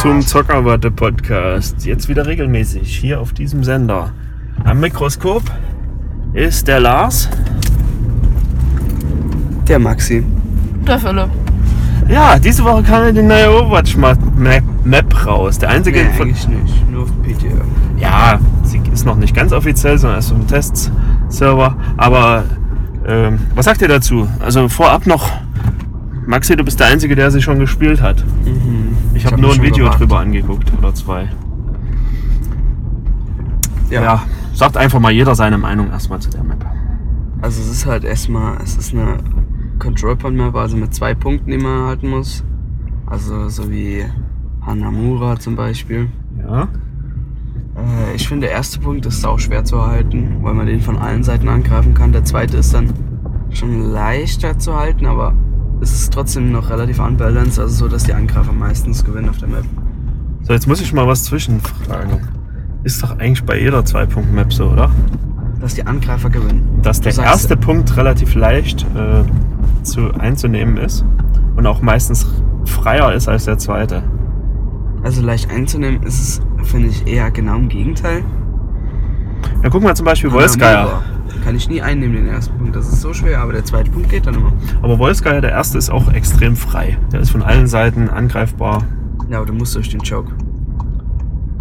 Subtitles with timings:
[0.00, 1.84] Zum Zockerwatte Podcast.
[1.84, 4.12] Jetzt wieder regelmäßig hier auf diesem Sender.
[4.64, 5.42] Am Mikroskop
[6.32, 7.28] ist der Lars.
[9.68, 10.24] Der Maxi.
[10.86, 11.28] Der Philipp.
[12.08, 14.18] Ja, diese Woche kam die neue Overwatch Map,
[14.84, 15.58] Map raus.
[15.58, 16.28] Der einzige Nee, von.
[16.28, 16.90] eigentlich nicht.
[16.90, 17.60] Nur auf PTR.
[17.98, 21.76] Ja, sie ist noch nicht ganz offiziell, sondern erst auf dem Testserver.
[21.98, 22.44] Aber
[23.06, 24.26] ähm, was sagt ihr dazu?
[24.40, 25.30] Also vorab noch.
[26.26, 28.24] Maxi, du bist der Einzige, der sie schon gespielt hat.
[28.44, 28.96] Mhm.
[29.20, 30.00] Ich habe hab nur ein Video gewagt.
[30.00, 31.28] drüber angeguckt oder zwei.
[33.90, 34.02] Ja.
[34.02, 34.22] Ja,
[34.54, 36.64] sagt einfach mal jeder seine Meinung erstmal zu der Map.
[37.42, 39.18] Also es ist halt erstmal, es ist eine
[39.78, 42.42] Control Point Map, also mit zwei Punkten, die man halten muss.
[43.04, 44.06] Also so wie
[44.62, 46.08] Hanamura zum Beispiel.
[46.38, 46.62] Ja.
[46.62, 50.96] Äh, ich finde der erste Punkt ist auch schwer zu halten, weil man den von
[50.96, 52.12] allen Seiten angreifen kann.
[52.12, 52.90] Der zweite ist dann
[53.50, 55.34] schon leichter zu halten, aber
[55.80, 59.48] es ist trotzdem noch relativ unbalanced, also so, dass die Angreifer meistens gewinnen auf der
[59.48, 59.64] Map.
[60.42, 62.28] So, jetzt muss ich mal was zwischenfragen.
[62.82, 64.90] Ist doch eigentlich bei jeder Zwei-Punkt-Map so, oder?
[65.60, 66.80] Dass die Angreifer gewinnen.
[66.82, 69.22] Dass der Du sagst- erste Punkt relativ leicht äh,
[69.84, 71.04] zu, einzunehmen ist
[71.56, 72.26] und auch meistens
[72.64, 74.02] freier ist als der zweite.
[75.02, 78.22] Also leicht einzunehmen ist es, finde ich, eher genau im Gegenteil.
[79.62, 81.02] Ja, guck mal zum Beispiel Wolfsgeier.
[81.44, 82.76] Kann ich nie einnehmen, den ersten Punkt.
[82.76, 84.52] Das ist so schwer, aber der zweite Punkt geht dann immer.
[84.82, 86.98] Aber Wolfsgeier, der erste, ist auch extrem frei.
[87.12, 88.84] Der ist von allen Seiten angreifbar.
[89.30, 90.32] Ja, aber du musst durch den Choke.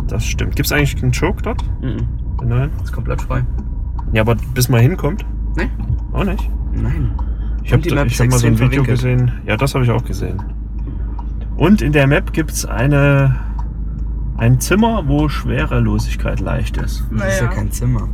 [0.08, 0.56] Das stimmt.
[0.56, 1.64] Gibt es eigentlich einen Choke dort?
[1.82, 1.98] Mhm.
[2.42, 2.70] Den neuen?
[2.84, 3.44] Ist komplett frei.
[4.12, 5.26] Ja, aber bis man hinkommt?
[5.56, 5.70] Ne?
[6.12, 6.50] Auch nicht.
[6.74, 7.12] Nein.
[7.64, 8.98] Ich habe Und die Map ich ist hab mal so ein Video verwinkelt.
[8.98, 9.32] gesehen.
[9.46, 10.42] Ja, das habe ich auch gesehen.
[11.58, 13.36] Und in der Map gibt es eine,
[14.38, 17.04] ein Zimmer, wo Schwerelosigkeit leicht ist.
[17.12, 18.08] Das ist ja kein Zimmer.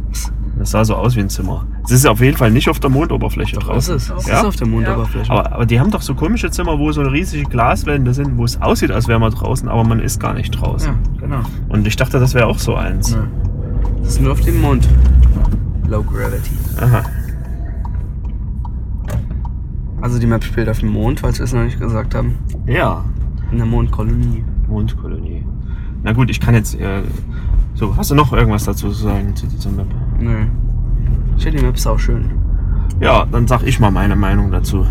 [0.58, 1.66] Das sah so aus wie ein Zimmer.
[1.84, 3.96] Es ist auf jeden Fall nicht auf der Mondoberfläche Doch, draußen.
[3.97, 4.18] ist es.
[4.19, 4.40] Es Ja?
[4.40, 5.30] ist auf der Mondoberfläche.
[5.31, 8.62] Aber, aber die haben doch so komische Zimmer, wo so riesige Glaswände sind, wo es
[8.62, 10.94] aussieht, als wäre man draußen, aber man ist gar nicht draußen.
[10.94, 11.40] ja, genau.
[11.68, 13.12] Und ich dachte, das wäre auch so eins.
[13.12, 13.28] Ja.
[14.00, 14.88] Das ist nur auf dem Mond.
[15.90, 16.52] Low Gravity.
[16.80, 17.03] Aha.
[20.01, 22.38] Also die Map spielt auf dem Mond, falls wir es noch nicht gesagt haben.
[22.68, 23.03] Ja,
[23.51, 24.44] In der Mondkolonie.
[24.68, 25.44] Mondkolonie.
[26.03, 26.75] Na gut, ich kann jetzt.
[26.80, 27.01] Äh,
[27.74, 29.88] so, hast du noch irgendwas dazu zu sagen zu dieser Map?
[30.20, 30.46] Nö.
[31.38, 32.31] Ich finde die Map ist auch schön.
[33.00, 34.86] Ja, dann sag ich mal meine Meinung dazu.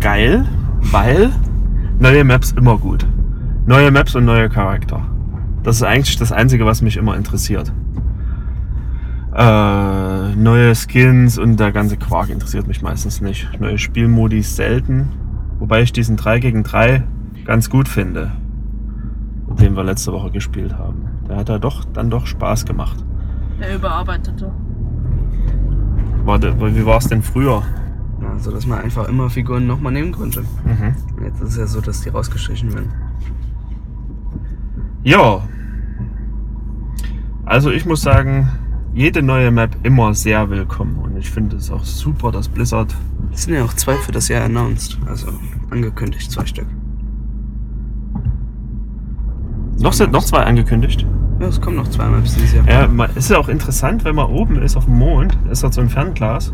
[0.00, 0.44] Geil,
[0.80, 1.30] weil
[1.98, 3.06] neue Maps immer gut.
[3.66, 5.04] Neue Maps und neue Charakter.
[5.62, 7.72] Das ist eigentlich das Einzige, was mich immer interessiert.
[9.34, 13.48] Äh, neue Skins und der ganze Quark interessiert mich meistens nicht.
[13.60, 15.10] Neue Spielmodi selten.
[15.58, 17.02] Wobei ich diesen 3 gegen 3
[17.44, 18.32] ganz gut finde.
[19.60, 21.06] Den wir letzte Woche gespielt haben.
[21.28, 23.05] Der hat ja doch dann doch Spaß gemacht.
[23.60, 24.52] Der überarbeitete.
[26.24, 27.62] Warte, wie war es denn früher?
[28.20, 30.42] Ja, so dass man einfach immer Figuren nochmal nehmen konnte.
[30.64, 31.24] Mhm.
[31.24, 32.92] Jetzt ist es ja so, dass die rausgestrichen werden.
[35.04, 35.42] Ja.
[37.44, 38.48] Also ich muss sagen,
[38.92, 40.96] jede neue Map immer sehr willkommen.
[40.98, 42.94] Und ich finde es auch super, dass Blizzard.
[43.32, 44.98] Es sind ja auch zwei für das Jahr announced.
[45.06, 45.28] Also
[45.70, 46.66] angekündigt, zwei Stück.
[49.78, 51.06] Noch sind noch zwei angekündigt.
[51.40, 52.68] Ja, es kommen noch zwei Maps dieses Jahr.
[52.68, 55.62] Ja, ma- es ist ja auch interessant, wenn man oben ist auf dem Mond, ist
[55.62, 56.52] dort so ein Fernglas.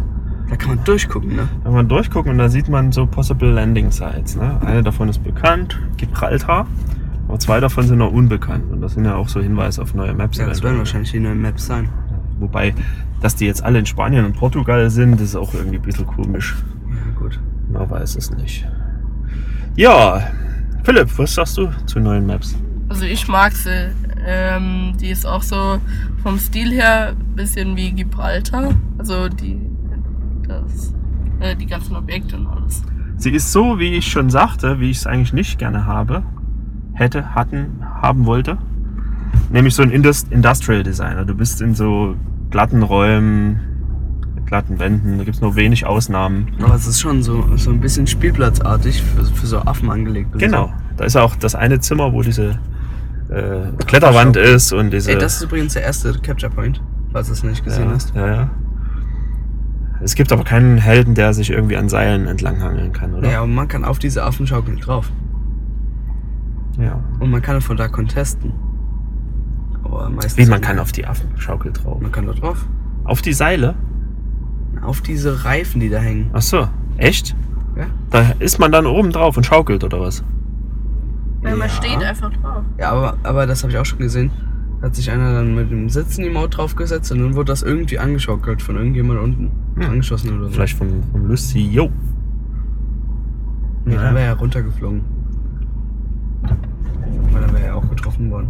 [0.51, 1.49] Da kann man durchgucken, ne?
[1.65, 4.37] Wenn man durchguckt und da sieht man so Possible Landing Sites.
[4.37, 4.61] Ne?
[4.65, 6.67] Eine davon ist bekannt, Gibraltar.
[7.29, 8.71] Aber zwei davon sind noch unbekannt.
[8.71, 10.37] Und das sind ja auch so Hinweise auf neue Maps.
[10.39, 11.89] Ja, das werden wahrscheinlich die neuen Maps sein.
[12.41, 12.75] Wobei,
[13.23, 16.57] dass die jetzt alle in Spanien und Portugal sind, ist auch irgendwie ein bisschen komisch.
[16.91, 17.39] Ja, gut.
[17.73, 18.67] Man weiß es nicht.
[19.77, 20.21] Ja,
[20.83, 22.57] Philipp, was sagst du zu neuen Maps?
[22.89, 23.91] Also ich mag sie.
[24.25, 25.79] Ähm, die ist auch so
[26.23, 28.71] vom Stil her ein bisschen wie Gibraltar.
[28.99, 29.59] Also die,
[30.47, 30.95] das,
[31.41, 32.83] äh, die ganzen Objekte und alles.
[33.17, 36.23] Sie ist so, wie ich schon sagte, wie ich es eigentlich nicht gerne habe,
[36.95, 38.59] hätte, hatten, haben wollte.
[39.51, 41.25] Nämlich so ein Indus Industrial Designer.
[41.25, 42.17] Du bist in so
[42.51, 43.61] glatten Räumen,
[44.35, 46.49] mit glatten Wänden, da gibt es nur wenig Ausnahmen.
[46.61, 50.39] Aber es ist schon so, so ein bisschen spielplatzartig für, für so Affen angelegt.
[50.39, 50.73] Genau.
[50.97, 52.59] Da ist auch das eine Zimmer, wo diese
[53.33, 55.13] äh, Kletterwand ist und diese.
[55.13, 56.83] Ey, das ist übrigens der erste Capture Point,
[57.13, 58.15] falls du es nicht gesehen ja, hast.
[58.15, 58.51] Ja, ja.
[60.01, 63.31] Es gibt aber keinen Helden, der sich irgendwie an Seilen entlanghangeln kann, oder?
[63.31, 65.11] Ja, und man kann auf diese Affenschaukel drauf.
[66.79, 67.01] ja.
[67.21, 68.53] Und man kann von da contesten.
[69.85, 70.37] Aber meistens.
[70.37, 72.01] Wie, man kann auf die Affenschaukel drauf?
[72.01, 72.67] Man kann da drauf.
[73.05, 73.75] Auf die Seile?
[74.83, 76.31] Auf diese Reifen, die da hängen.
[76.33, 77.37] Ach so, echt?
[77.77, 77.87] Ja?
[78.11, 80.25] Da ist man dann oben drauf und schaukelt oder was?
[81.45, 82.65] Ja, man steht einfach drauf.
[82.79, 84.31] Ja, aber, aber das habe ich auch schon gesehen.
[84.81, 88.77] Hat sich einer dann mit dem Sitzen-Emote draufgesetzt und dann wurde das irgendwie angeschaukelt von
[88.77, 89.51] irgendjemand unten.
[89.77, 89.91] Hm.
[89.91, 90.55] Angeschossen oder so.
[90.55, 91.61] Vielleicht vom, vom Lucy.
[91.69, 91.91] Yo.
[93.85, 94.03] Nee, Ja.
[94.03, 95.03] dann wäre er runtergeflogen.
[97.83, 98.49] auch getroffen worden.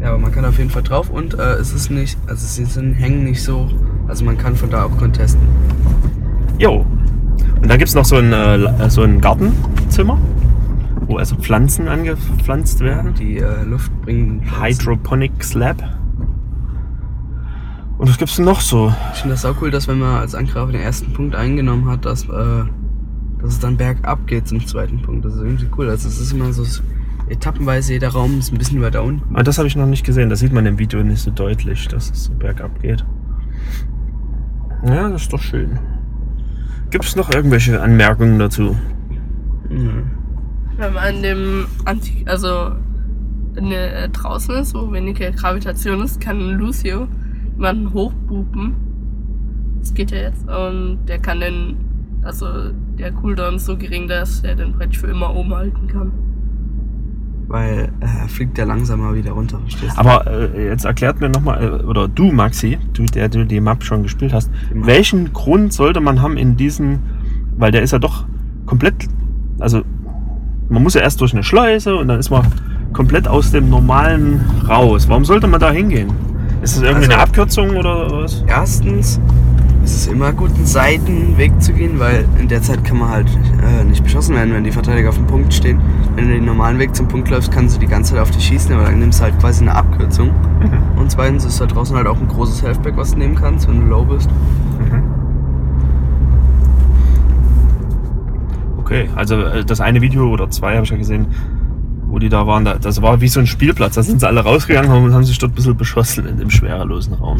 [0.00, 2.64] Ja, aber man kann auf jeden Fall drauf und äh, es ist nicht, also sie
[2.64, 3.68] sind, hängen nicht so,
[4.08, 5.40] also man kann von da auch contesten.
[6.58, 6.84] Jo.
[7.60, 10.18] Und da gibt es noch so ein, äh, so ein Gartenzimmer,
[11.06, 13.14] wo also Pflanzen angepflanzt werden.
[13.14, 14.42] Die äh, Luft bringen.
[14.60, 15.82] Hydroponics Lab.
[17.98, 18.92] Und was gibt's denn noch so?
[19.14, 22.04] Ich finde das auch cool, dass wenn man als Angreifer den ersten Punkt eingenommen hat,
[22.04, 22.64] dass, äh,
[23.40, 25.24] dass es dann bergab geht zum zweiten Punkt.
[25.24, 25.88] Das ist irgendwie cool.
[25.88, 26.64] Also es ist immer so
[27.28, 29.34] etappenweise, jeder Raum ist ein bisschen weiter unten.
[29.34, 30.28] Ah, das habe ich noch nicht gesehen.
[30.28, 33.04] Das sieht man im Video nicht so deutlich, dass es so bergab geht.
[34.84, 35.78] Ja, das ist doch schön.
[36.90, 38.76] Gibt es noch irgendwelche Anmerkungen dazu?
[39.70, 40.15] Mhm.
[40.76, 42.72] Wenn man in dem Anti also
[43.56, 47.08] in der, äh, draußen ist, wo weniger Gravitation ist, kann Lucio
[47.54, 48.74] jemanden hochbupen.
[49.80, 50.46] Das geht ja jetzt.
[50.48, 51.76] Und der kann den,
[52.22, 52.46] also
[52.98, 56.12] der Cooldown ist so gering, dass er den Brett für immer oben halten kann.
[57.48, 60.00] Weil äh, er fliegt ja langsamer wieder runter, verstehst du?
[60.00, 63.84] Aber äh, jetzt erklärt mir nochmal, äh, oder du Maxi, du, der du die Map
[63.84, 66.98] schon gespielt hast, welchen Grund sollte man haben in diesen,
[67.56, 68.26] weil der ist ja doch
[68.66, 69.06] komplett,
[69.60, 69.82] also
[70.68, 72.46] man muss ja erst durch eine Schleuse und dann ist man
[72.92, 75.08] komplett aus dem Normalen raus.
[75.08, 76.08] Warum sollte man da hingehen?
[76.62, 78.42] Ist das irgendwie Also- eine Abkürzung oder was?
[78.46, 79.20] Erstens
[79.84, 83.28] ist es immer gut, einen Seitenweg zu gehen, weil in der Zeit kann man halt
[83.62, 85.78] äh, nicht beschossen werden, wenn die Verteidiger auf dem Punkt stehen.
[86.16, 88.44] Wenn du den normalen Weg zum Punkt läufst, kannst du die ganze Zeit auf dich
[88.46, 90.28] schießen, aber dann nimmst du halt quasi eine Abkürzung.
[90.60, 90.98] Mhm.
[91.00, 93.80] Und zweitens ist da draußen halt auch ein großes Healthback, was du nehmen kannst, wenn
[93.82, 94.28] du low bist.
[94.80, 95.02] Mhm.
[98.86, 101.26] Okay, also äh, das eine Video oder zwei habe ich ja gesehen,
[102.06, 103.96] wo die da waren, da, das war wie so ein Spielplatz.
[103.96, 107.14] Da sind sie alle rausgegangen und haben sich dort ein bisschen beschossen in dem schwerelosen
[107.14, 107.38] Raum.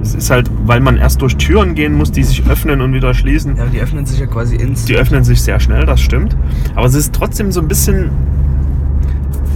[0.00, 3.12] Es ist halt, weil man erst durch Türen gehen muss, die sich öffnen und wieder
[3.12, 3.56] schließen.
[3.56, 4.84] Ja, aber die öffnen sich ja quasi ins.
[4.84, 6.36] Die öffnen sich sehr schnell, das stimmt.
[6.76, 8.08] Aber es ist trotzdem so ein bisschen.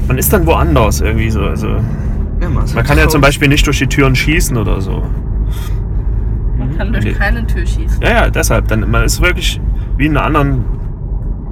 [0.09, 1.43] Man ist dann woanders irgendwie so.
[1.43, 4.57] Also, ja, man, ist man halt kann ja zum Beispiel nicht durch die Türen schießen
[4.57, 5.05] oder so.
[6.59, 7.13] Man kann durch Nee.
[7.13, 8.03] keine Tür schießen.
[8.03, 8.67] Ja, ja, deshalb.
[8.67, 9.61] Dann, man ist wirklich
[9.97, 10.65] wie in einer anderen.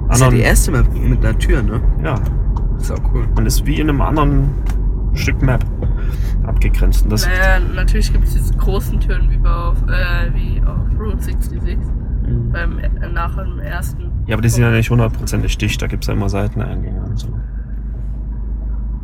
[0.07, 1.81] Das ist ja die erste Map mit einer Tür, ne?
[2.03, 2.15] ja,
[2.75, 3.25] Das ist auch cool.
[3.35, 4.49] man ist wie in einem anderen
[5.13, 5.63] Stück Map
[6.45, 7.03] abgegrenzt.
[7.05, 10.99] Und das, Naja, natürlich gibt es diese großen Türen wie, bei auf, äh, wie auf
[10.99, 11.77] Route 66.
[12.51, 14.11] Beim, äh, nach dem ersten.
[14.27, 15.81] ja, aber die sind ja nicht hundertprozentig dicht.
[15.81, 17.27] Da gibt es ja immer Seiteneingänge und so.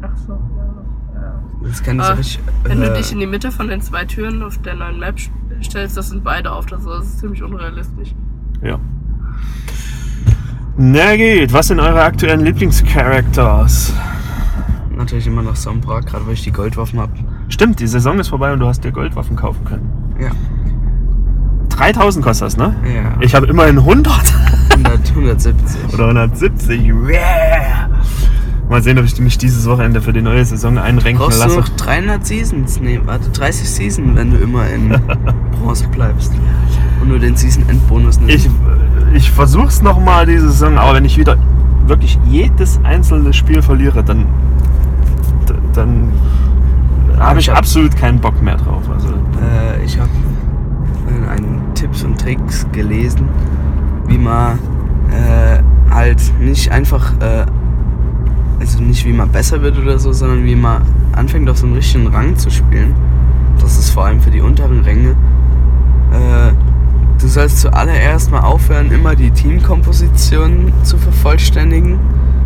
[0.01, 1.21] Ach so, ja.
[1.21, 1.43] ja.
[1.63, 2.39] Das kann ich so Ah, richtig.
[2.63, 5.15] Wenn du äh, dich in die Mitte von den zwei Türen auf der neuen Map
[5.17, 5.31] st-
[5.63, 6.65] stellst, das sind beide auf.
[6.67, 8.15] Das ist ziemlich unrealistisch.
[8.61, 8.79] Ja.
[10.77, 13.93] Na geht, was sind eure aktuellen Lieblingscharacters?
[14.95, 17.09] Natürlich immer noch Sombra, gerade weil ich die Goldwaffen hab.
[17.49, 19.91] Stimmt, die Saison ist vorbei und du hast dir Goldwaffen kaufen können.
[20.19, 20.31] Ja.
[21.69, 22.75] 3000 kostet das, ne?
[22.93, 23.15] Ja.
[23.21, 24.13] Ich habe immerhin 100
[24.71, 25.93] 100, 170.
[25.93, 26.81] oder 170.
[26.87, 27.89] Yeah.
[28.69, 31.59] Mal sehen, ob ich mich dieses Wochenende für die neue Saison einrenken Brauchst du lasse.
[31.59, 32.79] noch 300 Seasons?
[32.79, 34.89] Nee, warte, 30 Season, wenn du immer in
[35.63, 36.31] Bronze bleibst.
[37.01, 38.45] Und nur den Season-Endbonus nimmst.
[38.45, 38.51] Ich,
[39.13, 41.37] ich versuch's nochmal diese Saison, aber wenn ich wieder
[41.87, 44.25] wirklich jedes einzelne Spiel verliere, dann,
[45.73, 46.11] dann
[47.19, 48.83] habe ich Ich hab- absolut keinen Bock mehr drauf.
[48.93, 50.09] Also, Äh, ich habe
[51.29, 53.27] einen Tipps und Tricks gelesen,
[54.07, 54.59] wie man
[55.11, 55.59] äh,
[55.93, 57.45] halt nicht einfach, äh,
[58.59, 60.81] also nicht wie man besser wird oder so, sondern wie man
[61.13, 62.93] anfängt auf so einen richtigen Rang zu spielen.
[63.59, 65.15] Das ist vor allem für die unteren Ränge.
[67.19, 71.99] Du sollst zuallererst mal aufhören, immer die Teamkomposition zu vervollständigen.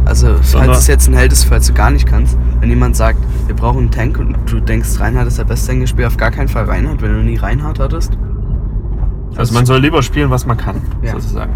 [0.06, 2.38] Also Sondern- falls es jetzt ein Held ist, falls du gar nicht kannst.
[2.60, 6.08] Wenn jemand sagt, wir brauchen einen Tank und du denkst, Reinhard ist der beste Tank-Spieler,
[6.08, 8.18] auf gar keinen Fall Reinhard, wenn du nie Reinhard hattest.
[9.38, 11.13] also man soll lieber spielen, was man kann, Ja.
[11.13, 11.53] sozusagen.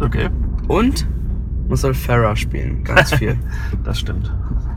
[0.00, 0.28] Okay,
[0.68, 1.06] Und
[1.68, 3.36] man soll Farah spielen, ganz viel.
[3.84, 4.32] das stimmt.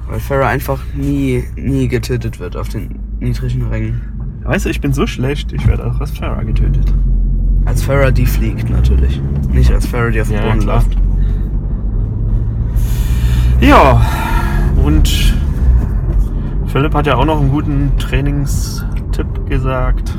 [0.08, 4.02] Weil Farah einfach nie, nie getötet wird auf den niedrigen Rängen.
[4.44, 6.94] Weißt du, ich bin so schlecht, ich werde auch als Farah getötet.
[7.66, 9.22] Als Farah, die fliegt natürlich.
[9.52, 10.76] Nicht als Farah, die auf dem Ja, Boden klar.
[10.76, 10.98] läuft.
[13.62, 14.02] Ja,
[14.84, 15.34] und
[16.68, 20.18] Philipp hat ja auch noch einen guten Trainingstipp gesagt.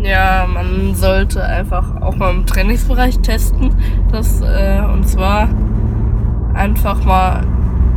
[0.00, 3.70] Ja, man sollte einfach auch mal im Trainingsbereich testen.
[4.12, 5.48] Das, äh, und zwar
[6.54, 7.42] einfach mal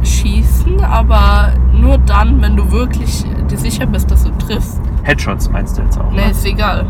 [0.03, 4.81] schießen, aber nur dann, wenn du wirklich dir sicher bist, dass du triffst.
[5.03, 6.11] Headshots meinst du jetzt auch?
[6.11, 6.31] Ne, Ne?
[6.31, 6.85] ist egal.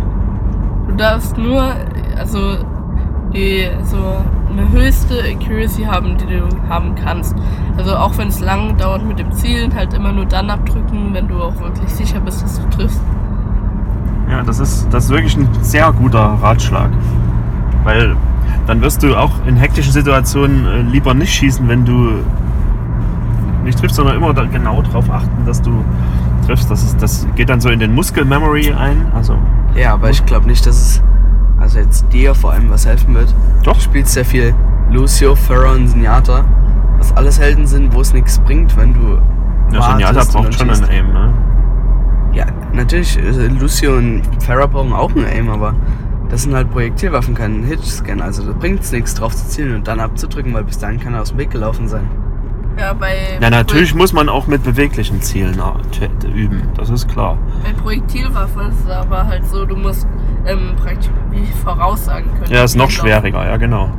[0.87, 1.63] Du darfst nur,
[2.17, 2.57] also,
[3.33, 3.97] die, so
[4.51, 7.35] eine höchste Accuracy haben, die du haben kannst.
[7.77, 11.27] Also auch wenn es lang dauert mit dem Zielen, halt immer nur dann abdrücken, wenn
[11.27, 13.01] du auch wirklich sicher bist, dass du triffst.
[14.29, 16.89] Ja, das ist, das ist wirklich ein sehr guter Ratschlag.
[17.83, 18.15] Weil
[18.67, 22.11] dann wirst du auch in hektischen Situationen äh, lieber nicht schießen, wenn du
[23.63, 25.83] nicht triffst, sondern immer genau darauf achten, dass du
[26.51, 26.69] triffst.
[26.69, 29.11] Das, ist, das geht dann so in den Muskel-Memory ein.
[29.13, 29.37] Also,
[29.75, 31.03] Ja, aber ich glaube nicht, dass es
[31.59, 33.33] also jetzt dir vor allem was helfen wird.
[33.63, 33.75] Doch.
[33.75, 34.53] Du spielst sehr viel
[34.89, 36.43] Lucio, Farah und Zenyatta,
[36.97, 39.19] was alles Helden sind, wo es nichts bringt, wenn du
[39.71, 40.89] ja, und braucht schon dann ein schießt.
[40.89, 41.13] Aim.
[41.13, 41.33] Ne?
[42.33, 45.75] Ja, natürlich, äh, Lucio und Farah brauchen auch ein Aim, aber
[46.29, 48.21] das sind halt Projektilwaffen, kein Hitscan.
[48.21, 51.13] Also da bringt es nichts drauf zu zielen und dann abzudrücken, weil bis dahin kann
[51.13, 52.09] er aus dem Weg gelaufen sein.
[52.81, 55.61] Ja, bei, Ja, natürlich muss man auch mit beweglichen Zielen
[56.33, 56.63] üben.
[56.75, 57.37] Das ist klar.
[57.63, 60.07] bei Projektilwaffen ist es aber halt so, du musst
[60.47, 62.51] ähm, praktisch wie voraussagen können.
[62.51, 63.01] Ja, ist noch genau.
[63.01, 63.91] schwieriger, ja genau.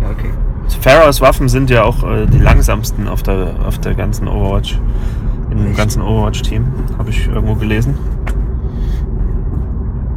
[0.00, 0.32] Ja, okay.
[0.80, 4.80] Pharaohs Waffen sind ja auch äh, die langsamsten auf der, auf der ganzen Overwatch.
[5.52, 5.76] In dem Echt?
[5.76, 6.66] ganzen Overwatch-Team.
[6.98, 7.96] Habe ich irgendwo gelesen.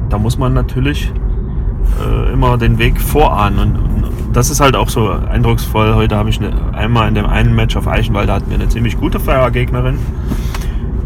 [0.10, 1.13] Da muss man natürlich
[2.04, 3.60] äh, immer den Weg vorahnen.
[3.60, 3.95] Und, und
[4.36, 5.96] das ist halt auch so eindrucksvoll.
[5.96, 8.98] Heute habe ich eine, einmal in dem einen Match auf Eichenwalde hatten wir eine ziemlich
[8.98, 9.98] gute Pharaoh-Gegnerin.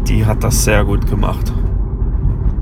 [0.08, 1.52] Die hat das sehr gut gemacht.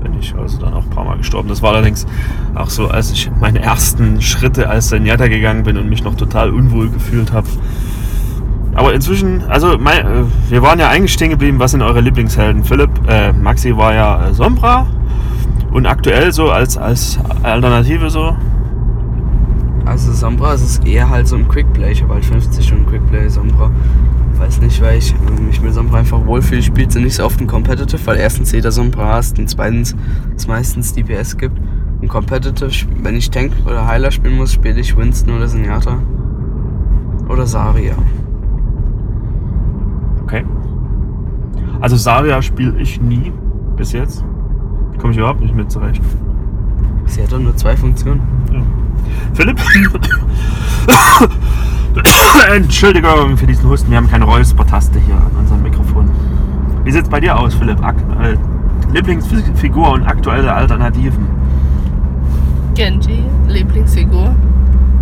[0.03, 1.49] Bin ich also dann auch ein paar Mal gestorben.
[1.49, 2.05] Das war allerdings
[2.53, 6.53] auch so, als ich meine ersten Schritte als Senjata gegangen bin und mich noch total
[6.53, 7.47] unwohl gefühlt habe.
[8.75, 12.63] Aber inzwischen, also mein, äh, wir waren ja eigentlich stehen geblieben, was sind eure Lieblingshelden?
[12.63, 14.85] Philipp, äh, Maxi war ja äh, Sombra
[15.71, 18.37] und aktuell so als, als Alternative so.
[19.89, 21.93] Also Sombra, es ist eher halt so ein Quickplay.
[21.93, 23.71] Ich habe halt 50 Stunden Quickplay Sombra.
[24.37, 26.59] Weiß nicht, weil ich ähm, mich mit Sombra einfach wohlfühle.
[26.59, 29.95] Ich spiele sie nicht so oft in Competitive, weil erstens jeder Sombra hast und zweitens
[30.37, 31.57] es meistens DPS gibt.
[32.01, 32.69] Und Competitive,
[33.01, 35.97] wenn ich Tank oder Heiler spielen muss, spiele ich Winston oder Zenyatta.
[37.27, 37.95] Oder Saria.
[40.21, 40.45] Okay.
[41.81, 43.33] Also Saria spiele ich nie
[43.75, 44.23] bis jetzt.
[44.99, 46.03] Komme ich überhaupt nicht mit zurecht.
[47.05, 48.21] Sie hat doch nur zwei Funktionen.
[48.53, 48.61] Ja.
[49.33, 49.59] Philipp?
[52.55, 56.09] Entschuldigung für diesen Husten, wir haben keine Räuspertaste hier an unserem Mikrofon.
[56.83, 57.83] Wie sieht es bei dir aus, Philipp?
[57.83, 58.35] Ak äh,
[58.93, 61.27] Lieblingsfigur und aktuelle Alternativen?
[62.75, 64.35] Genji, Lieblingsfigur.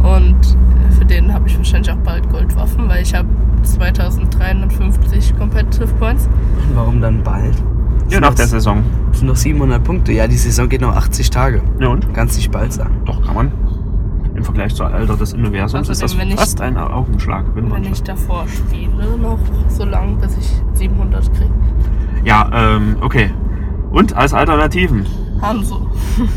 [0.04, 0.58] Und
[0.98, 3.28] für den habe ich wahrscheinlich auch bald Goldwaffen, weil ich habe
[3.64, 6.28] 2350 Competitive Points.
[6.70, 7.56] Und warum dann bald?
[8.10, 8.84] Ja, nach der Saison.
[9.12, 10.14] sind noch 700 Punkte.
[10.14, 11.62] Ja, die Saison geht noch 80 Tage.
[11.80, 12.14] Ja und?
[12.14, 12.96] Kannst nicht bald sagen.
[13.06, 13.52] Doch, kann man.
[14.38, 17.44] Im Vergleich zur Alter des Universums ist das ich- fast ein Augenschlag.
[17.56, 21.50] Wenn Wenn ich davor spiele, noch so lange, bis ich 700 kriege.
[22.24, 23.32] ja, ähm, okay.
[23.92, 25.06] Und als Alternativen?
[25.42, 25.88] Hanzo.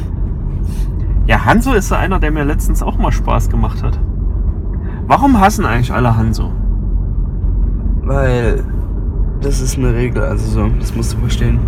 [1.26, 4.00] Ja, Hanzo ist so einer, der mir letztens auch mal Spaß gemacht hat.
[5.06, 6.50] Warum hassen eigentlich alle Hanzo?
[8.02, 8.64] Weil
[9.40, 11.60] das ist eine Regel, also so, das musst du verstehen.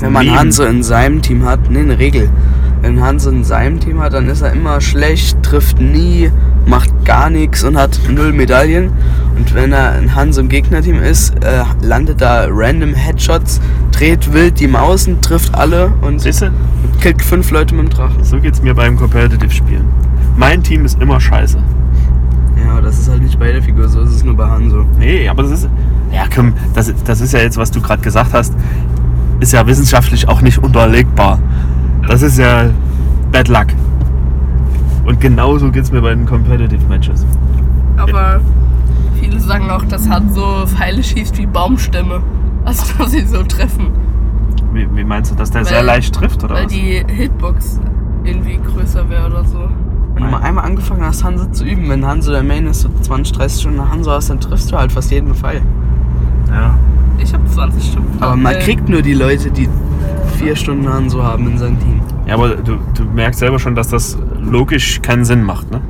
[0.00, 0.30] Wenn man.
[0.30, 2.28] Hanso in seinem Team hat, ne, eine Regel.
[2.82, 6.32] Wenn Hanso in seinem Team hat, dann ist er immer schlecht, trifft nie,
[6.66, 8.90] macht gar nichts und hat null Medaillen.
[9.36, 13.60] Und wenn er ein Hanso im Gegnerteam ist, äh, landet da random Headshots,
[13.92, 16.20] dreht wild die Maus und trifft alle und
[17.00, 18.24] killt fünf Leute mit dem Drachen.
[18.24, 19.84] So geht's mir beim Competitive-Spielen.
[20.36, 21.58] Mein Team ist immer scheiße.
[22.64, 24.84] Ja, das ist halt nicht bei jeder Figur so, das ist nur bei Hanso.
[24.98, 25.68] Nee, aber das ist.
[26.12, 28.54] Ja, komm, das, das ist ja jetzt, was du gerade gesagt hast,
[29.40, 31.38] ist ja wissenschaftlich auch nicht unterlegbar.
[32.08, 32.70] Das ist ja
[33.30, 33.66] Bad Luck.
[35.06, 37.26] Und genauso geht's mir bei den Competitive Matches.
[37.96, 38.40] Aber
[39.20, 42.20] viele sagen auch, dass Hanzo Pfeile schießt wie Baumstämme.
[42.64, 43.88] Also, dass sie so treffen.
[44.72, 46.72] Wie, wie meinst du, dass der Weil- sehr leicht trifft, oder Weil was?
[46.72, 47.80] die Hitbox
[48.24, 49.58] irgendwie größer wäre oder so.
[50.14, 52.88] Wenn du mal einmal angefangen hast, Hanso zu üben, wenn Hanso der Main ist, so
[53.00, 55.62] 20, 30 Stunden nach Hanso hast, dann triffst du halt fast jeden Pfeil.
[56.48, 56.74] Ja.
[57.18, 58.22] Ich habe 20 Stunden.
[58.22, 59.68] Aber man äh, kriegt nur die Leute, die
[60.38, 62.00] vier Stunden Hanso haben in seinem Team.
[62.26, 65.80] Ja, aber du, du merkst selber schon, dass das logisch keinen Sinn macht, ne?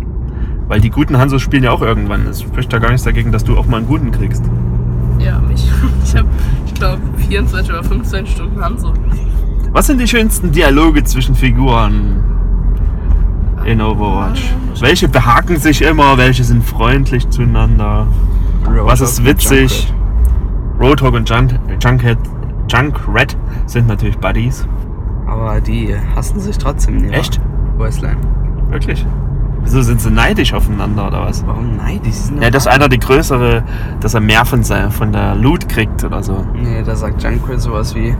[0.69, 2.27] Weil die guten Hansos spielen ja auch irgendwann.
[2.27, 4.45] Es spricht da gar nichts dagegen, dass du auch mal einen guten kriegst.
[5.19, 5.71] Ja, mich.
[6.05, 6.29] Ich habe,
[6.67, 8.93] ich glaube, 24 oder 15 Stunden Hanzo.
[9.73, 12.23] Was sind die schönsten Dialoge zwischen Figuren
[13.65, 14.53] in Overwatch?
[14.81, 18.07] Welche behaken sich immer, welche sind freundlich zueinander?
[18.67, 19.95] Was ist Roadhog und witzig?
[20.79, 21.29] Roadhog und
[22.69, 24.67] Junk, Junkrat sind natürlich Buddies.
[25.27, 27.05] Aber die hassen sich trotzdem.
[27.05, 27.41] ihrer Echt?
[27.77, 28.19] Wasteland.
[28.71, 29.05] Wirklich?
[29.65, 31.47] Wieso sind sie neidisch aufeinander oder was?
[31.47, 32.15] Warum neidisch?
[32.15, 33.63] Sind Ja, dass einer die größere,
[34.01, 36.45] dass er mehr von, sein, von der Loot kriegt oder so.
[36.55, 38.15] Nee, da sagt Junkrat sowas wie,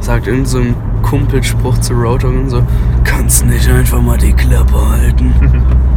[0.00, 2.62] sagt irgend so ein Kumpelspruch zu Roadhog und so,
[3.04, 5.34] kannst nicht einfach mal die Klappe halten.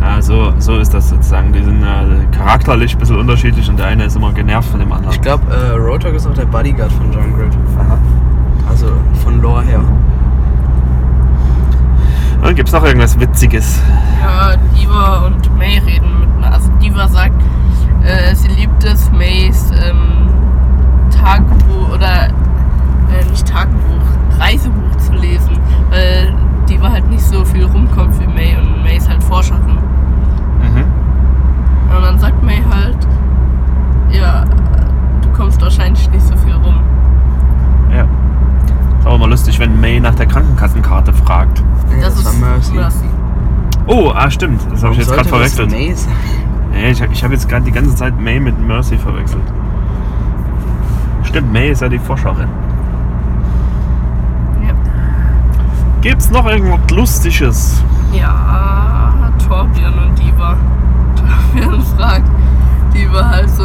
[0.00, 1.52] Ja, so, so ist das sozusagen.
[1.52, 4.92] Die sind äh, charakterlich ein bisschen unterschiedlich und der eine ist immer genervt von dem
[4.92, 5.14] anderen.
[5.14, 7.56] Ich glaube, äh, Roadhog ist auch der Bodyguard von Junkrat.
[7.78, 7.98] Aha.
[8.68, 8.86] Also
[9.24, 9.80] von Lore her.
[12.42, 13.80] Und gibt's noch irgendwas Witziges?
[14.22, 16.52] Ja, Diva und May reden miteinander.
[16.52, 17.42] Also Diva sagt,
[18.04, 20.28] äh, sie liebt es, Mays ähm,
[21.10, 25.58] Tagebuch oder äh, nicht Tagebuch, Reisebuch zu lesen,
[25.90, 26.34] weil
[26.68, 29.78] Diva halt nicht so viel rumkommt wie May und May ist halt Forscherin.
[30.60, 30.84] Mhm.
[31.96, 32.98] Und dann sagt May halt,
[34.10, 34.44] ja,
[35.22, 36.80] du kommst wahrscheinlich nicht so viel rum.
[37.92, 38.06] Ja.
[38.98, 41.62] Ist auch mal lustig, wenn May nach der Krankenkassenkarte fragt.
[41.88, 42.74] Nee, das, war ist Mercy.
[42.74, 43.06] Mercy.
[43.86, 44.60] Oh, ah, stimmt.
[44.70, 45.70] Das habe ich jetzt gerade verwechselt.
[45.70, 46.12] May sein?
[46.72, 49.42] Nee, ich, ich habe jetzt gerade die ganze Zeit May mit Mercy verwechselt.
[51.22, 52.48] Stimmt, May ist ja die Forscherin.
[54.66, 54.74] Ja.
[56.02, 57.82] Gibt's noch irgendwas Lustiges?
[58.12, 60.56] Ja, Torbjörn und Diva.
[61.16, 62.30] Torbjörn fragt
[62.94, 63.64] Diva halt so,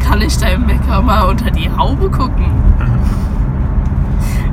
[0.00, 2.46] kann ich deinem Mecker mal unter die Haube gucken?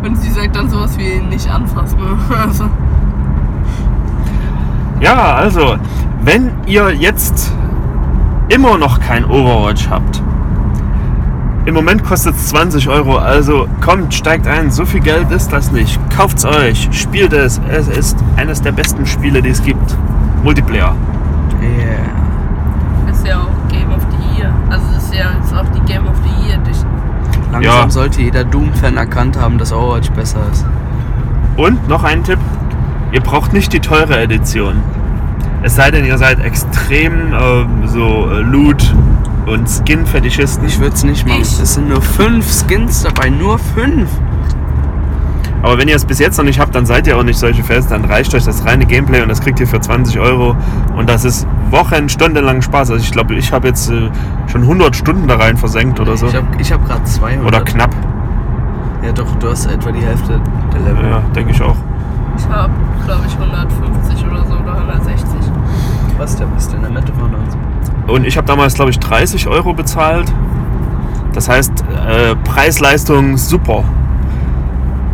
[0.03, 1.97] Und sie sagt dann sowas wie nicht anfassen.
[2.29, 2.65] Also,
[5.05, 5.75] Ja, also,
[6.23, 7.53] wenn ihr jetzt
[8.49, 10.23] immer noch kein Overwatch habt,
[11.65, 15.71] im Moment kostet es 20 Euro, also kommt, steigt ein, so viel Geld ist das
[15.71, 15.99] nicht.
[16.09, 19.95] Kauft's euch, spielt es, es ist eines der besten Spiele, die es gibt.
[20.43, 20.95] Multiplayer.
[21.61, 23.11] Yeah.
[23.11, 24.51] ist ja auch Game of the Year.
[24.71, 26.87] Also ist ja jetzt auch die Game of the Year Edition.
[27.51, 27.89] Langsam Ja.
[27.91, 30.65] sollte jeder Doom-Fan erkannt haben, dass Overwatch besser ist.
[31.57, 32.39] Und noch ein Tipp,
[33.11, 34.83] ihr braucht nicht die teure Edition.
[35.63, 38.93] Es sei denn, ihr seid extrem ähm, so äh, Loot-
[39.47, 40.67] und Skin-Fetischisten.
[40.67, 41.41] Ich würde es nicht machen.
[41.41, 44.09] Ich- Es sind nur fünf Skins dabei, nur fünf.
[45.63, 47.63] Aber wenn ihr es bis jetzt noch nicht habt, dann seid ihr auch nicht solche
[47.63, 47.87] Fans.
[47.87, 50.55] Dann reicht euch das reine Gameplay und das kriegt ihr für 20 Euro.
[50.95, 52.91] Und das ist Wochen, stundenlang Spaß.
[52.91, 54.09] Also ich glaube, ich habe jetzt äh,
[54.51, 56.27] schon 100 Stunden da rein versenkt oder so.
[56.27, 57.45] Ich habe ich hab gerade 200.
[57.47, 57.95] Oder knapp.
[59.03, 60.39] Ja doch, du hast etwa die Hälfte
[60.71, 61.09] der Level.
[61.09, 61.75] Ja, denke ich auch.
[62.37, 62.71] Ich habe,
[63.05, 65.25] glaube ich, 150 oder so oder 160.
[66.17, 67.57] Was der bist in der Mitte von uns?
[68.07, 70.31] Und ich habe damals, glaube ich, 30 Euro bezahlt.
[71.33, 71.71] Das heißt,
[72.07, 73.83] äh, Preis-Leistung super.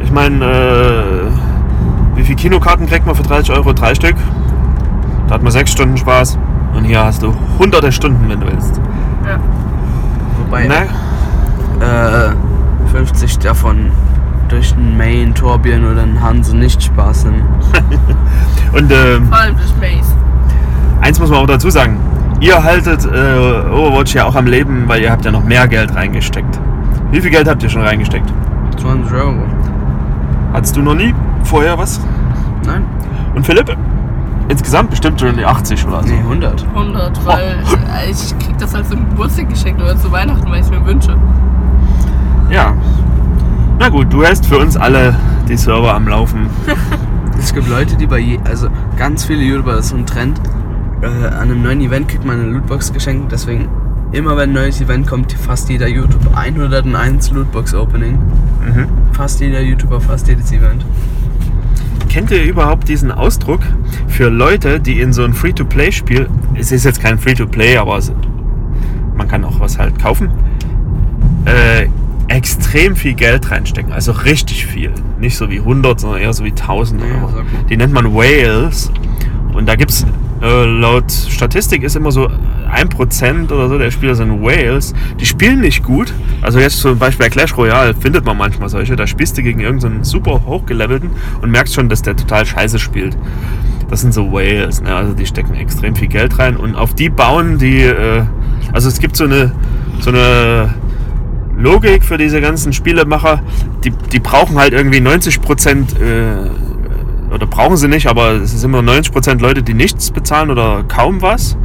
[0.02, 3.74] Ich meine, äh, wie viele Kinokarten kriegt man für 30 Euro?
[3.74, 4.16] Drei Stück.
[5.28, 6.38] Da hat man sechs Stunden Spaß.
[6.76, 8.80] Und hier hast du hunderte Stunden, wenn du willst.
[9.28, 9.40] Ja.
[10.46, 10.88] Wobei Ne?
[11.80, 13.92] äh, 50 davon
[14.50, 17.42] durch einen Main, Torbjörn oder einen Hanse nicht Spaß sind.
[18.74, 20.14] Und ähm, Vor allem durch Maze.
[21.02, 21.98] Eins muss man auch dazu sagen.
[22.40, 25.94] Ihr haltet äh, Overwatch ja auch am Leben, weil ihr habt ja noch mehr Geld
[25.94, 26.60] reingesteckt.
[27.12, 28.32] Wie viel Geld habt ihr schon reingesteckt?
[28.80, 29.44] 20 Euro.
[30.54, 32.00] Hattest du noch nie vorher was?
[32.66, 32.84] Nein?
[33.36, 33.76] Und Philipp?
[34.50, 36.10] Insgesamt bestimmt schon die 80 oder so.
[36.10, 36.66] Nee, 100.
[36.74, 37.64] 100, weil
[38.10, 41.16] ich, ich krieg das als ein Geburtstag oder zu Weihnachten, weil ich es mir wünsche.
[42.50, 42.74] Ja.
[43.80, 45.16] Na gut, du hältst für uns alle
[45.48, 46.50] die Server am Laufen.
[47.40, 50.40] Es gibt Leute, die bei je, also ganz viele YouTuber, das ist so ein Trend.
[51.02, 53.70] Äh, an einem neuen Event kriegt man eine Lootbox geschenkt, deswegen
[54.12, 58.14] immer wenn ein neues Event kommt, fast jeder YouTube 101 Lootbox Opening.
[58.14, 58.88] Mhm.
[59.14, 60.86] Fast jeder YouTuber, fast jedes Event.
[62.10, 63.62] Kennt ihr überhaupt diesen Ausdruck
[64.08, 68.12] für Leute, die in so ein Free-to-Play-Spiel, es ist jetzt kein Free-to-Play, aber es,
[69.16, 70.30] man kann auch was halt kaufen,
[71.46, 71.88] äh,
[72.28, 74.92] extrem viel Geld reinstecken, also richtig viel.
[75.20, 77.46] Nicht so wie 100, sondern eher so wie 1000 Ja, sag mal.
[77.70, 78.92] Die nennt man Whales
[79.54, 80.06] und da gibt es
[80.42, 82.28] äh, laut Statistik ist immer so
[82.72, 84.94] 1% oder so der Spieler sind Whales.
[85.20, 86.14] Die spielen nicht gut.
[86.42, 88.96] Also jetzt zum Beispiel bei Clash Royale findet man manchmal solche.
[88.96, 93.18] Da spielst du gegen irgendeinen super hochgelevelten und merkst schon, dass der total scheiße spielt.
[93.90, 94.96] Das sind so Whales, ne?
[94.96, 98.24] also die stecken extrem viel Geld rein und auf die bauen die, äh,
[98.72, 99.52] also es gibt so eine,
[100.00, 100.74] so eine
[101.58, 103.44] Logik für diese ganzen Spielemacher,
[103.84, 106.50] die, die brauchen halt irgendwie 90 Prozent, äh,
[107.32, 110.84] oder brauchen sie nicht, aber es sind immer 90 Prozent Leute, die nichts bezahlen oder
[110.88, 111.58] kaum was,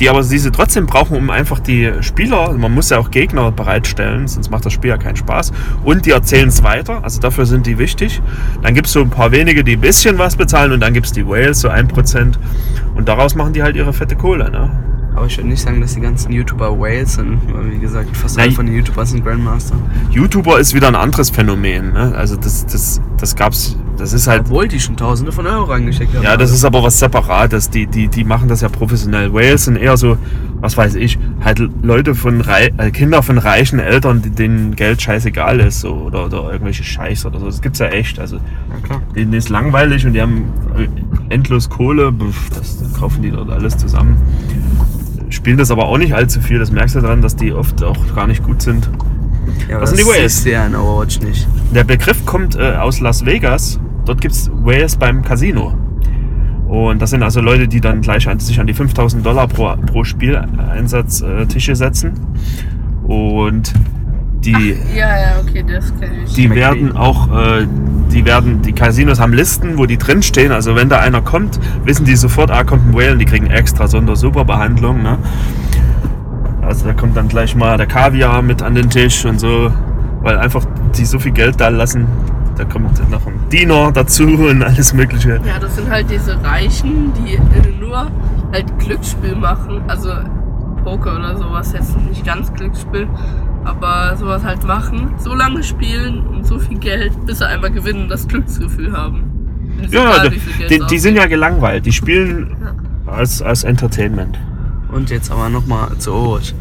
[0.00, 4.26] die aber diese trotzdem brauchen, um einfach die Spieler, man muss ja auch Gegner bereitstellen,
[4.26, 5.52] sonst macht das Spiel ja keinen Spaß,
[5.84, 8.20] und die erzählen es weiter, also dafür sind die wichtig.
[8.62, 11.06] Dann gibt es so ein paar wenige, die ein bisschen was bezahlen und dann gibt
[11.06, 12.34] es die Whales, so 1%,
[12.94, 14.70] und daraus machen die halt ihre fette Kohle, ne?
[15.14, 18.36] Aber ich würde nicht sagen, dass die ganzen YouTuber Whales sind, weil wie gesagt, fast
[18.36, 19.76] alle von den YouTubern sind Grandmaster.
[20.10, 22.12] YouTuber ist wieder ein anderes Phänomen, ne?
[22.16, 26.14] Also das, das, das gab's, das ist halt Obwohl die schon Tausende von Euro reingesteckt
[26.14, 26.22] haben.
[26.22, 27.70] Ja, das ist aber was Separates.
[27.70, 29.32] Die, die, die machen das ja professionell.
[29.32, 30.16] Wales sind eher so,
[30.60, 35.60] was weiß ich, halt Leute von Rei äh, Kinder von reichen Eltern, denen Geld scheißegal
[35.60, 37.46] ist, so, oder, oder irgendwelche Scheiß oder so.
[37.46, 38.18] Das gibt's ja echt.
[38.18, 39.02] Also, Ja, klar.
[39.14, 40.44] denen ist langweilig und die haben
[40.76, 42.12] äh, endlos Kohle.
[42.54, 44.16] Das, dann kaufen die dort alles zusammen.
[45.30, 46.58] Spielen das aber auch nicht allzu viel.
[46.58, 48.88] Das merkst du daran, dass die oft auch gar nicht gut sind.
[49.68, 50.44] Ja, Was sind die das Whales?
[50.44, 51.46] du ja in Overwatch nicht.
[51.74, 53.78] Der Begriff kommt äh, aus Las Vegas.
[54.04, 55.74] Dort gibt's Whales beim Casino.
[56.68, 59.74] Und das sind also Leute, die dann gleich an, sich an die 5000 Dollar pro,
[59.86, 62.12] pro Spieleinsatz äh, Tische setzen.
[63.06, 63.72] Und
[64.44, 66.32] die, Ja, ja, okay, das kenne ich.
[66.34, 67.66] die werden auch, äh,
[68.12, 70.52] die werden, die Casinos haben Listen, wo die drinstehen.
[70.52, 73.46] Also wenn da einer kommt, wissen die sofort, ah, kommt ein Whale und die kriegen
[73.46, 75.02] extra Sonder-Super-Behandlung.
[75.02, 75.18] Ne?
[76.66, 79.70] Also da kommt dann gleich mal der Kaviar mit an den Tisch und so,
[80.22, 80.64] weil einfach
[80.96, 82.06] die so viel Geld da lassen.
[82.56, 85.40] Da kommt noch ein Diener dazu und alles Mögliche.
[85.44, 87.38] Ja, das sind halt diese Reichen, die
[87.80, 88.10] nur
[88.52, 89.82] halt Glücksspiel machen.
[89.88, 90.10] Also
[90.84, 93.08] Poker oder sowas, jetzt nicht ganz Glücksspiel,
[93.64, 95.14] aber sowas halt machen.
[95.18, 99.30] So lange spielen und so viel Geld, bis sie einmal gewinnen und das Glücksgefühl haben.
[99.90, 100.32] Ja, egal,
[100.70, 101.84] die, die, sind ja gelangweilt.
[101.84, 102.56] Die spielen
[103.06, 104.38] als, als Entertainment.
[104.94, 106.54] Und jetzt aber nochmal zu Overwatch.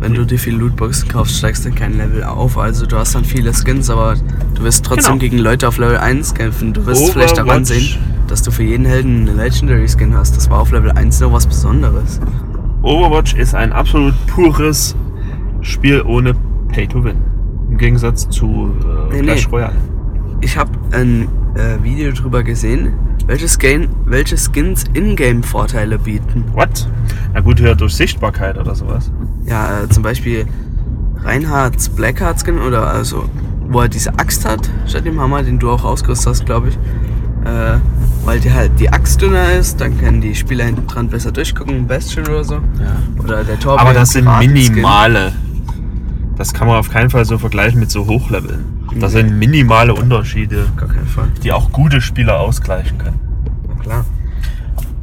[0.00, 2.58] Wenn du dir viel Lootboxen kaufst, steigst du kein Level auf.
[2.58, 4.16] Also du hast dann viele Skins, aber
[4.54, 5.20] du wirst trotzdem Genau.
[5.20, 6.72] gegen Leute auf Level 1 kämpfen.
[6.72, 10.36] Du wirst vielleicht daran sehen, dass du für jeden Helden eine Legendary Skin hast.
[10.36, 12.20] Das war auf Level 1 noch was Besonderes.
[12.82, 14.94] Overwatch ist ein absolut pures
[15.60, 16.34] Spiel ohne
[16.68, 17.16] Pay to Win.
[17.70, 18.74] Im Gegensatz zu
[19.10, 19.52] äh, Nee, Clash nee.
[19.52, 19.74] Royale.
[20.40, 22.92] Ich habe ein äh, Video drüber gesehen,
[23.26, 26.44] welche, Skin, welche Skins Ingame-Vorteile bieten.
[26.52, 26.88] What?
[27.32, 29.10] Na gut, ja, durch Sichtbarkeit oder sowas.
[29.46, 30.46] Ja, äh, zum Beispiel
[31.22, 33.28] Reinhards Blackheart Skin oder also,
[33.68, 36.74] wo er diese Axt hat, statt dem Hammer, den du auch ausgerüstet hast, glaube ich.
[37.44, 37.78] Äh,
[38.24, 41.86] weil die halt die Axt dünner ist, dann können die Spieler hinten dran besser durchgucken,
[41.86, 42.60] Bastion oder so.
[43.22, 43.78] Oder der Tor.
[43.78, 45.32] Aber das sind minimale.
[46.36, 48.64] Das kann man auf keinen Fall so vergleichen mit so Hochleveln.
[49.00, 51.28] Das sind minimale Unterschiede, Gar keinen Fall.
[51.42, 53.20] die auch gute Spieler ausgleichen können.
[53.68, 54.04] Na klar.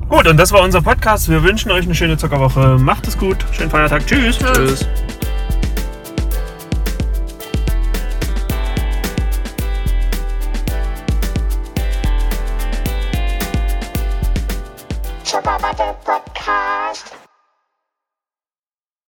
[0.08, 1.30] Gut, und das war unser Podcast.
[1.30, 2.78] Wir wünschen euch eine schöne Zockerwoche.
[2.80, 3.38] Macht es gut.
[3.52, 4.06] Schönen Feiertag.
[4.06, 4.40] Tschüss.
[4.40, 4.88] Tschüss.